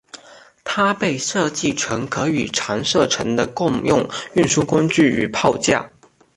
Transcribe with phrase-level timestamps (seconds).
[0.63, 5.91] 它被设计成可与长射程的共用运输工具与炮架。